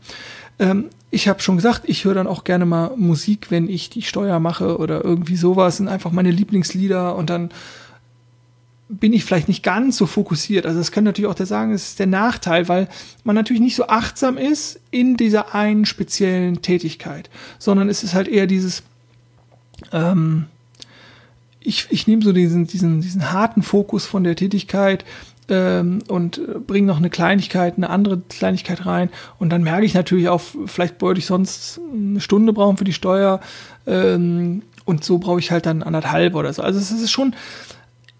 [0.59, 4.03] Ähm, ich habe schon gesagt, ich höre dann auch gerne mal Musik, wenn ich die
[4.03, 7.51] Steuer mache oder irgendwie sowas, sind einfach meine Lieblingslieder und dann
[8.91, 10.67] bin ich vielleicht nicht ganz so fokussiert.
[10.67, 12.89] Also das kann natürlich auch der sagen, es ist der Nachteil, weil
[13.23, 18.27] man natürlich nicht so achtsam ist in dieser einen speziellen Tätigkeit, sondern es ist halt
[18.27, 18.83] eher dieses,
[19.93, 20.47] ähm,
[21.61, 25.05] ich, ich nehme so diesen, diesen, diesen harten Fokus von der Tätigkeit
[25.49, 30.29] ähm, und bringe noch eine Kleinigkeit, eine andere Kleinigkeit rein und dann merke ich natürlich
[30.29, 33.41] auch, vielleicht wollte ich sonst eine Stunde brauchen für die Steuer
[33.87, 36.63] ähm, und so brauche ich halt dann anderthalb oder so.
[36.63, 37.35] Also es ist schon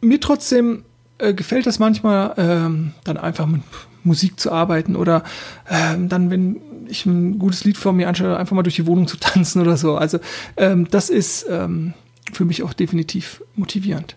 [0.01, 0.85] mir trotzdem
[1.19, 3.63] äh, gefällt das manchmal, ähm, dann einfach mit
[4.05, 5.25] Musik zu arbeiten oder
[5.69, 9.07] ähm, dann, wenn ich ein gutes Lied vor mir anschaue, einfach mal durch die Wohnung
[9.07, 9.97] zu tanzen oder so.
[9.97, 10.19] Also
[10.57, 11.95] ähm, das ist ähm,
[12.33, 14.17] für mich auch definitiv motivierend.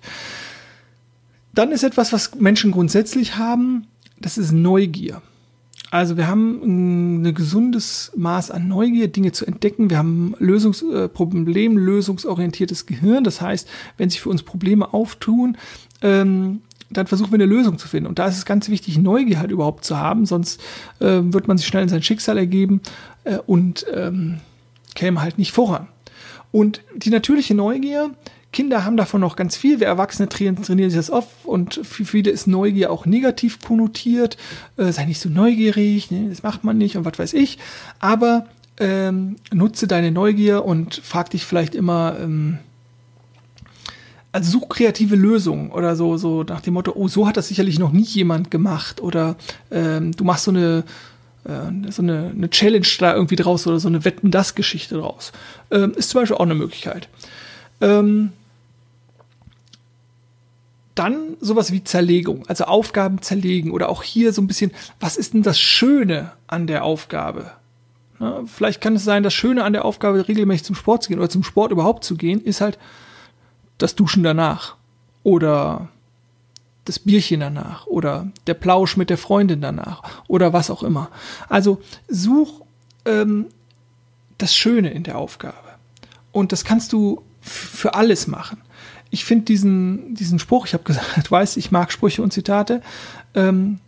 [1.54, 3.88] Dann ist etwas, was Menschen grundsätzlich haben,
[4.20, 5.22] das ist Neugier.
[5.94, 9.92] Also wir haben ein gesundes Maß an Neugier, Dinge zu entdecken.
[9.92, 13.24] Wir haben Lösungs äh, problemlösungsorientiertes Gehirn.
[13.24, 15.56] Das heißt, wenn sich für uns Probleme auftun,
[16.02, 18.08] ähm, dann versuchen wir eine Lösung zu finden.
[18.08, 20.60] Und da ist es ganz wichtig, Neugier halt überhaupt zu haben, sonst
[21.00, 22.82] äh, wird man sich schnell in sein Schicksal ergeben
[23.24, 24.40] äh, und ähm,
[24.96, 25.90] käme halt nicht voran.
[26.52, 28.10] Und die natürliche Neugier,
[28.54, 29.82] Kinder haben davon noch ganz viel.
[29.82, 34.38] Wir Erwachsene trainieren, sich das auf und für viele ist Neugier auch negativ konnotiert.
[34.78, 37.58] Äh, sei nicht so neugierig, ne, das macht man nicht und was weiß ich.
[38.00, 38.46] Aber
[38.80, 42.60] ähm, nutze deine Neugier und frag dich vielleicht immer, ähm,
[44.32, 47.78] also such kreative Lösungen oder so, so nach dem Motto, oh, so hat das sicherlich
[47.78, 49.36] noch nie jemand gemacht oder
[49.70, 50.84] ähm, du machst so eine
[51.46, 55.34] äh, so eine, eine Challenge da irgendwie draus oder so eine Wetten-Das-Geschichte draus.
[55.72, 57.10] Ähm, ist zum Beispiel auch eine Möglichkeit.
[57.82, 58.32] Ähm,
[60.96, 65.34] dann sowas wie Zerlegung, also Aufgaben zerlegen oder auch hier so ein bisschen, was ist
[65.34, 67.52] denn das Schöne an der Aufgabe?
[68.20, 71.20] Na, vielleicht kann es sein, das Schöne an der Aufgabe, regelmäßig zum Sport zu gehen
[71.20, 72.78] oder zum Sport überhaupt zu gehen, ist halt
[73.80, 74.76] das Duschen danach
[75.24, 75.90] oder
[76.86, 81.10] das Bierchen danach oder der Plausch mit der Freundin danach oder was auch immer.
[81.50, 82.62] Also such
[83.06, 83.48] ähm,
[84.38, 85.58] das Schöne in der Aufgabe.
[86.32, 88.62] Und das kannst du für alles machen
[89.14, 92.82] ich finde diesen, diesen Spruch, ich habe gesagt, weiß, ich mag Sprüche und Zitate,
[93.36, 93.80] ähm,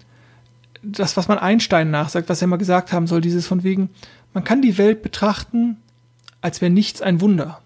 [0.84, 3.90] das, was man Einstein nachsagt, was er mal gesagt haben soll, dieses von wegen,
[4.36, 5.78] man kann die Welt betrachten,
[6.42, 7.60] als wäre nichts ein Wunder.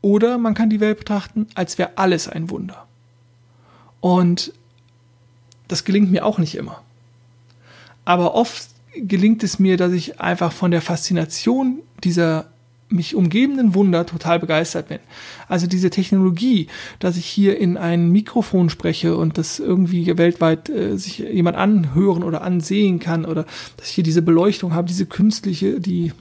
[0.00, 2.86] Oder man kann die Welt betrachten, als wäre alles ein Wunder.
[4.00, 4.54] Und
[5.66, 6.80] das gelingt mir auch nicht immer.
[8.06, 12.46] Aber oft gelingt es mir, dass ich einfach von der Faszination dieser
[12.90, 14.98] mich umgebenden Wunder total begeistert bin.
[15.48, 20.96] Also diese Technologie, dass ich hier in ein Mikrofon spreche und das irgendwie weltweit äh,
[20.96, 23.44] sich jemand anhören oder ansehen kann oder
[23.76, 26.12] dass ich hier diese Beleuchtung habe, diese künstliche, die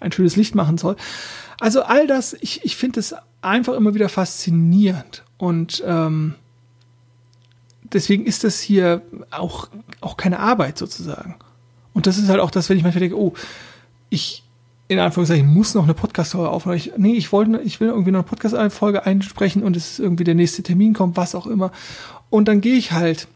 [0.00, 0.96] ein schönes Licht machen soll.
[1.60, 6.34] Also all das, ich, ich finde es einfach immer wieder faszinierend und ähm,
[7.92, 9.68] deswegen ist das hier auch,
[10.00, 11.36] auch keine Arbeit sozusagen.
[11.92, 13.34] Und das ist halt auch das, wenn ich manchmal denke, oh,
[14.08, 14.42] ich,
[14.90, 16.76] in Anführungszeichen muss noch eine Podcast-Folge aufnehmen.
[16.76, 20.24] Ich, nee, ich wollte, ich will irgendwie noch eine Podcast-Folge einsprechen und es ist irgendwie
[20.24, 21.70] der nächste Termin kommt, was auch immer.
[22.28, 23.28] Und dann gehe ich halt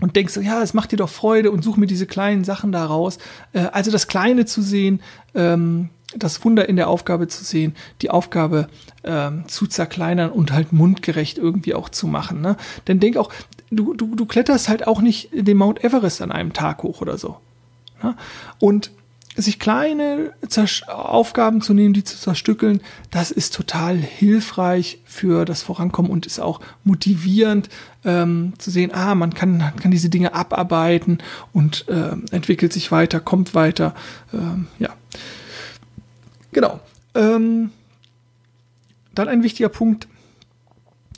[0.00, 2.70] und denkst so, ja, es macht dir doch Freude und suche mir diese kleinen Sachen
[2.70, 3.18] da raus.
[3.52, 5.00] Äh, also das Kleine zu sehen,
[5.34, 8.68] ähm, das Wunder in der Aufgabe zu sehen, die Aufgabe
[9.02, 12.40] ähm, zu zerkleinern und halt mundgerecht irgendwie auch zu machen.
[12.40, 12.56] Ne?
[12.86, 13.32] Denn denk auch,
[13.72, 17.18] du, du, du kletterst halt auch nicht den Mount Everest an einem Tag hoch oder
[17.18, 17.38] so.
[18.00, 18.14] Ne?
[18.60, 18.92] Und
[19.44, 20.32] sich kleine
[20.88, 26.40] Aufgaben zu nehmen, die zu zerstückeln, das ist total hilfreich für das Vorankommen und ist
[26.40, 27.68] auch motivierend
[28.04, 31.18] ähm, zu sehen, ah, man kann, kann diese Dinge abarbeiten
[31.52, 33.94] und äh, entwickelt sich weiter, kommt weiter.
[34.32, 34.90] Ähm, ja,
[36.52, 36.80] genau.
[37.14, 37.70] Ähm,
[39.14, 40.08] dann ein wichtiger Punkt,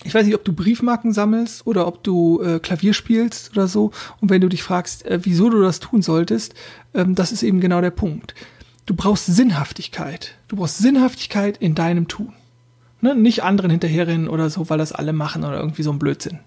[0.05, 3.91] ich weiß nicht, ob du Briefmarken sammelst oder ob du äh, Klavier spielst oder so.
[4.21, 6.55] Und wenn du dich fragst, äh, wieso du das tun solltest,
[6.95, 8.35] ähm, das ist eben genau der Punkt.
[8.87, 10.37] Du brauchst Sinnhaftigkeit.
[10.49, 12.33] Du brauchst Sinnhaftigkeit in deinem Tun.
[13.03, 13.15] Ne?
[13.15, 16.39] Nicht anderen hinterherrennen oder so, weil das alle machen oder irgendwie so ein Blödsinn.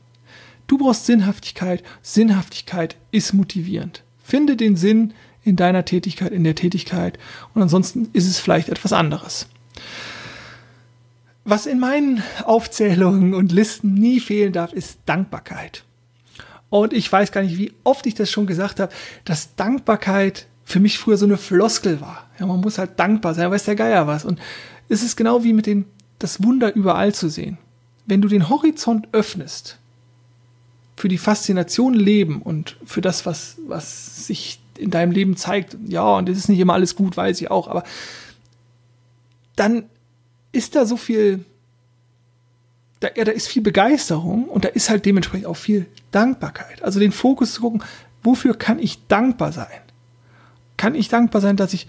[0.67, 1.83] Du brauchst Sinnhaftigkeit.
[2.01, 4.03] Sinnhaftigkeit ist motivierend.
[4.23, 5.13] Finde den Sinn
[5.43, 7.19] in deiner Tätigkeit, in der Tätigkeit.
[7.53, 9.47] Und ansonsten ist es vielleicht etwas anderes.
[11.45, 15.83] Was in meinen Aufzählungen und Listen nie fehlen darf, ist Dankbarkeit.
[16.69, 18.93] Und ich weiß gar nicht, wie oft ich das schon gesagt habe,
[19.25, 22.29] dass Dankbarkeit für mich früher so eine Floskel war.
[22.39, 24.25] Ja, man muss halt dankbar sein, weiß der Geier was.
[24.25, 24.39] Und
[24.89, 25.85] es ist genau wie mit dem,
[26.19, 27.57] das Wunder überall zu sehen.
[28.05, 29.77] Wenn du den Horizont öffnest,
[30.95, 36.17] für die Faszination Leben und für das, was, was sich in deinem Leben zeigt, ja,
[36.17, 37.83] und es ist nicht immer alles gut, weiß ich auch, aber
[39.55, 39.85] dann
[40.53, 41.43] ist da so viel,
[43.01, 46.81] da, ja, da ist viel Begeisterung und da ist halt dementsprechend auch viel Dankbarkeit.
[46.81, 47.83] Also den Fokus zu gucken,
[48.23, 49.67] wofür kann ich dankbar sein?
[50.77, 51.87] Kann ich dankbar sein, dass ich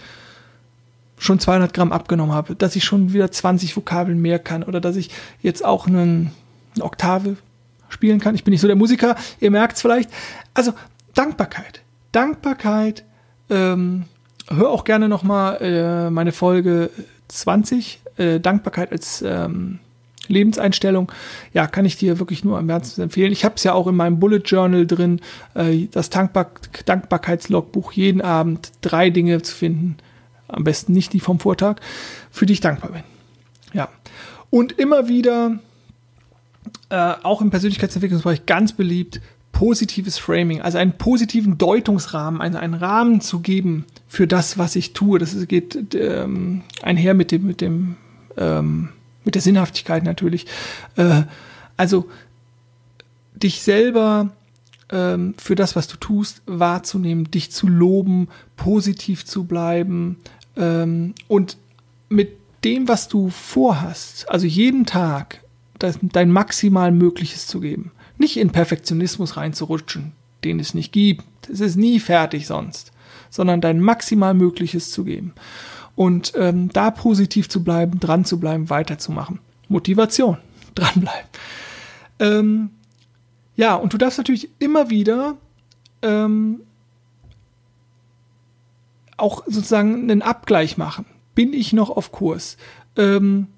[1.18, 4.96] schon 200 Gramm abgenommen habe, dass ich schon wieder 20 Vokabeln mehr kann oder dass
[4.96, 6.32] ich jetzt auch einen,
[6.74, 7.36] eine Oktave
[7.88, 8.34] spielen kann.
[8.34, 10.10] Ich bin nicht so der Musiker, ihr merkt es vielleicht.
[10.54, 10.72] Also
[11.14, 11.82] Dankbarkeit.
[12.12, 13.04] Dankbarkeit.
[13.50, 14.06] Ähm,
[14.48, 16.90] hör auch gerne nochmal äh, meine Folge
[17.28, 19.78] 20 äh, Dankbarkeit als ähm,
[20.28, 21.12] Lebenseinstellung,
[21.52, 23.32] ja, kann ich dir wirklich nur am Herzen empfehlen.
[23.32, 25.20] Ich habe es ja auch in meinem Bullet Journal drin,
[25.54, 26.50] äh, das Dankbar
[26.84, 29.96] Dankbarkeitslogbuch, jeden Abend drei Dinge zu finden,
[30.48, 31.76] am besten nicht die vom Vortag,
[32.30, 33.02] für die ich dankbar bin.
[33.72, 33.88] Ja.
[34.50, 35.58] Und immer wieder,
[36.88, 39.20] äh, auch im Persönlichkeitsentwicklungsbereich ganz beliebt,
[39.52, 44.92] positives Framing, also einen positiven Deutungsrahmen, einen, einen Rahmen zu geben für das, was ich
[44.92, 45.18] tue.
[45.18, 47.96] Das geht ähm, einher mit dem, mit dem
[48.36, 48.90] ähm,
[49.24, 50.46] mit der Sinnhaftigkeit natürlich.
[50.96, 51.22] Äh,
[51.76, 52.08] also
[53.34, 54.30] dich selber
[54.90, 60.18] ähm, für das, was du tust, wahrzunehmen, dich zu loben, positiv zu bleiben
[60.56, 61.56] ähm, und
[62.08, 65.40] mit dem, was du vorhast, also jeden Tag
[65.78, 67.90] das, dein maximal Mögliches zu geben.
[68.16, 70.12] Nicht in Perfektionismus reinzurutschen,
[70.44, 71.24] den es nicht gibt.
[71.50, 72.92] Es ist nie fertig sonst.
[73.34, 75.32] sondern dein maximal Mögliches zu geben.
[75.96, 79.38] Und ähm, da positiv zu bleiben, dran zu bleiben, weiterzumachen.
[79.68, 80.38] Motivation,
[80.74, 81.28] dranbleiben.
[82.18, 82.70] Ähm,
[83.56, 85.36] ja, und du darfst natürlich immer wieder
[86.02, 86.60] ähm,
[89.16, 91.06] auch sozusagen einen Abgleich machen.
[91.34, 92.56] Bin ich noch auf Kurs?
[92.96, 93.48] Ähm,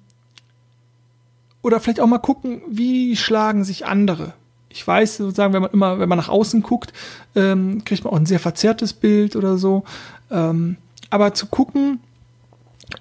[1.61, 4.33] oder vielleicht auch mal gucken, wie schlagen sich andere.
[4.69, 6.93] Ich weiß, sozusagen, wenn man immer, wenn man nach außen guckt,
[7.35, 9.83] ähm, kriegt man auch ein sehr verzerrtes Bild oder so.
[10.29, 10.77] Ähm,
[11.09, 11.99] aber zu gucken,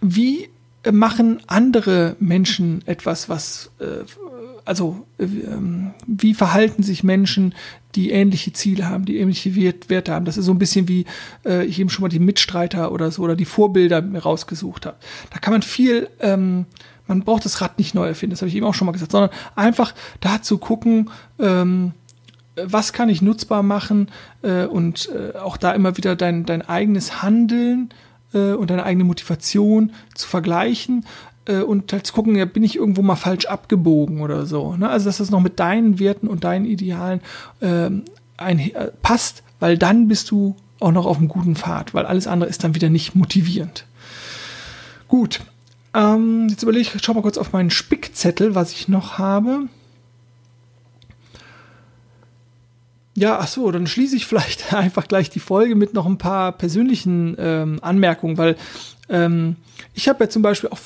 [0.01, 0.49] wie
[0.93, 4.05] machen andere Menschen etwas, was äh,
[4.67, 7.55] also äh, ähm, wie verhalten sich Menschen,
[7.95, 10.27] die ähnliche Ziele haben, die ähnliche Werte haben.
[10.27, 11.07] Das ist so ein bisschen wie
[11.47, 14.97] äh, ich eben schon mal die Mitstreiter oder so oder die Vorbilder rausgesucht habe.
[15.31, 16.67] Da kann man viel, ähm,
[17.07, 19.13] man braucht das Rad nicht neu erfinden, das habe ich eben auch schon mal gesagt,
[19.13, 21.93] sondern einfach da zu gucken, ähm,
[22.57, 24.09] was kann ich nutzbar machen
[24.43, 27.91] äh, und äh, auch da immer wieder dein, dein eigenes Handeln
[28.33, 31.07] äh, und deine eigene Motivation zu vergleichen
[31.47, 34.77] äh, und halt zu gucken, ja, bin ich irgendwo mal falsch abgebogen oder so.
[34.77, 34.89] Ne?
[34.89, 37.21] Also dass das noch mit deinen Werten und deinen Idealen
[37.61, 38.05] ähm,
[38.37, 42.27] ein, äh, passt, weil dann bist du auch noch auf einem guten Pfad, weil alles
[42.27, 43.87] andere ist dann wieder nicht motivierend.
[45.09, 45.41] Gut,
[45.95, 49.69] ähm, jetzt überlege ich, schau mal kurz auf meinen Spickzettel, was ich noch habe.
[53.17, 56.53] Ja, ach so, dann schließe ich vielleicht einfach gleich die Folge mit noch ein paar
[56.53, 58.57] persönlichen ähm, Anmerkungen, weil
[59.09, 59.57] ähm,
[59.95, 60.79] ich habe ja zum Beispiel auch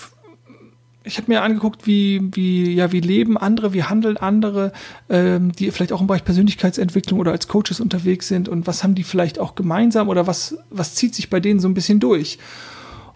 [1.02, 4.72] ich habe mir angeguckt, wie, wie, ja, wie leben andere, wie handeln andere,
[5.08, 8.94] ähm, die vielleicht auch im Bereich Persönlichkeitsentwicklung oder als Coaches unterwegs sind und was haben
[8.94, 12.38] die vielleicht auch gemeinsam oder was, was zieht sich bei denen so ein bisschen durch.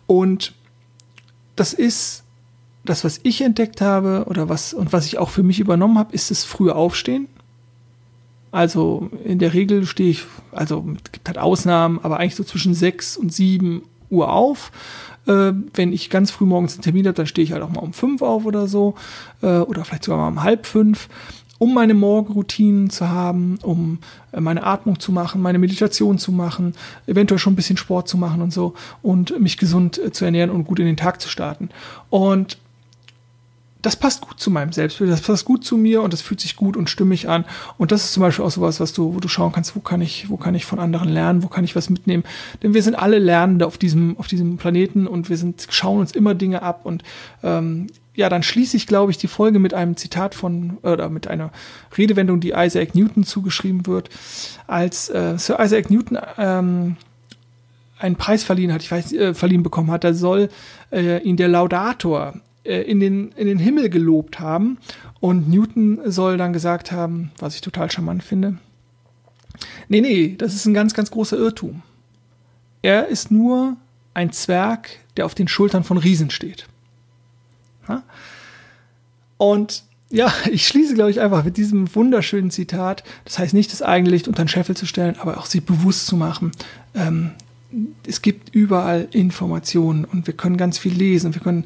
[0.06, 0.54] Und
[1.56, 2.24] das ist
[2.86, 6.14] das, was ich entdeckt habe oder was, und was ich auch für mich übernommen habe,
[6.14, 7.28] ist das frühe Aufstehen.
[8.54, 12.72] Also in der Regel stehe ich, also es gibt halt Ausnahmen, aber eigentlich so zwischen
[12.72, 14.70] sechs und sieben Uhr auf.
[15.26, 17.80] Äh, wenn ich ganz früh morgens einen Termin habe, dann stehe ich halt auch mal
[17.80, 18.94] um fünf auf oder so.
[19.42, 21.08] Äh, oder vielleicht sogar mal um halb fünf
[21.58, 23.98] um meine Morgenroutinen zu haben, um
[24.32, 26.74] äh, meine Atmung zu machen, meine Meditation zu machen,
[27.06, 30.50] eventuell schon ein bisschen Sport zu machen und so und mich gesund äh, zu ernähren
[30.50, 31.70] und gut in den Tag zu starten.
[32.10, 32.58] Und
[33.84, 36.56] das passt gut zu meinem Selbstbild, das passt gut zu mir und das fühlt sich
[36.56, 37.44] gut und stimmig an.
[37.76, 40.00] Und das ist zum Beispiel auch sowas, was du, wo du schauen kannst, wo kann
[40.00, 42.24] ich, wo kann ich von anderen lernen, wo kann ich was mitnehmen.
[42.62, 46.12] Denn wir sind alle Lernende auf diesem, auf diesem Planeten und wir sind, schauen uns
[46.12, 46.80] immer Dinge ab.
[46.84, 47.02] Und
[47.42, 51.26] ähm, ja, dann schließe ich, glaube ich, die Folge mit einem Zitat von, oder mit
[51.26, 51.50] einer
[51.98, 54.08] Redewendung, die Isaac Newton zugeschrieben wird.
[54.66, 56.96] Als äh, Sir Isaac Newton ähm,
[57.98, 60.48] einen Preis verliehen hat, ich weiß, äh, verliehen bekommen hat, da soll
[60.90, 64.78] äh, ihn der Laudator in, den, in den Himmel gelobt haben.
[65.20, 68.58] Und Newton soll dann gesagt haben, was ich total charmant finde,
[69.88, 71.82] nee, nee, das ist ein ganz, ganz großer Irrtum.
[72.82, 73.76] Er ist nur
[74.12, 76.66] ein Zwerg, der auf den Schultern von Riesen steht.
[79.36, 83.04] Und ja, ich schließe, glaube ich, einfach mit diesem wunderschönen Zitat.
[83.24, 86.16] Das heißt nicht, das Eigenlicht unter den Scheffel zu stellen, aber auch sich bewusst zu
[86.16, 86.52] machen,
[86.94, 87.32] ähm,
[88.06, 91.34] es gibt überall Informationen und wir können ganz viel lesen.
[91.34, 91.64] Wir können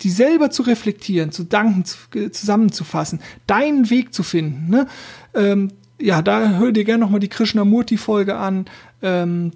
[0.00, 1.98] die selber zu reflektieren, zu danken, zu,
[2.30, 4.70] zusammenzufassen, deinen Weg zu finden.
[4.70, 4.86] Ne?
[5.34, 8.66] Ähm, ja, da hör dir gerne nochmal die Krishnamurti-Folge an,
[9.02, 9.52] ähm,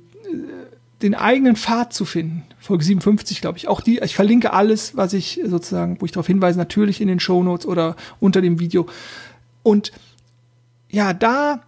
[1.03, 2.45] den eigenen Pfad zu finden.
[2.61, 3.69] Folge 57, glaube ich.
[3.69, 7.21] Auch die, ich verlinke alles, was ich sozusagen, wo ich darauf hinweise, natürlich in den
[7.21, 8.87] Show Notes oder unter dem Video.
[9.63, 9.93] Und
[10.89, 11.63] ja, da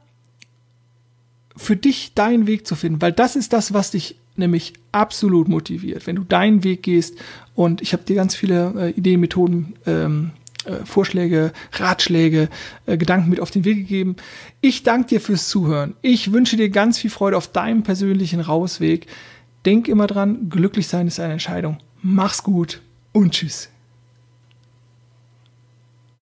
[1.56, 6.06] für dich deinen Weg zu finden, weil das ist das, was dich nämlich absolut motiviert.
[6.06, 7.16] Wenn du deinen Weg gehst
[7.54, 10.32] und ich habe dir ganz viele äh, Ideen, Methoden, ähm,
[10.64, 12.48] äh, Vorschläge, Ratschläge,
[12.86, 14.16] äh, Gedanken mit auf den Weg gegeben.
[14.60, 15.94] Ich danke dir fürs Zuhören.
[16.02, 19.06] Ich wünsche dir ganz viel Freude auf deinem persönlichen Rausweg.
[19.66, 21.78] Denk immer dran, glücklich sein ist eine Entscheidung.
[22.02, 22.80] Mach's gut
[23.12, 23.73] und tschüss.